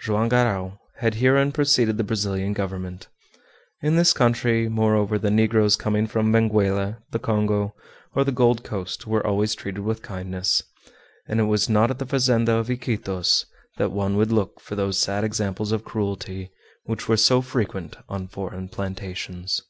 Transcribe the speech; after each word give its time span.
Joam 0.00 0.30
Garral 0.30 0.80
had 1.00 1.16
herein 1.16 1.52
preceded 1.52 1.98
the 1.98 2.04
Brazilian 2.04 2.54
government. 2.54 3.08
In 3.82 3.96
this 3.96 4.14
country, 4.14 4.66
moreover, 4.66 5.18
the 5.18 5.30
negroes 5.30 5.76
coming 5.76 6.06
from 6.06 6.32
Benguela, 6.32 7.02
the 7.10 7.18
Congo, 7.18 7.74
or 8.14 8.24
the 8.24 8.32
Gold 8.32 8.64
Coast 8.64 9.06
were 9.06 9.26
always 9.26 9.54
treated 9.54 9.82
with 9.82 10.00
kindness, 10.00 10.62
and 11.28 11.38
it 11.38 11.42
was 11.44 11.68
not 11.68 11.90
at 11.90 11.98
the 11.98 12.06
fazenda 12.06 12.52
of 12.54 12.70
Iquitos 12.70 13.44
that 13.76 13.92
one 13.92 14.16
would 14.16 14.32
look 14.32 14.58
for 14.58 14.74
those 14.74 14.98
sad 14.98 15.22
examples 15.22 15.70
of 15.70 15.84
cruelty 15.84 16.50
which 16.84 17.06
were 17.06 17.18
so 17.18 17.42
frequent 17.42 17.94
on 18.08 18.26
foreign 18.26 18.70
plantations. 18.70 19.60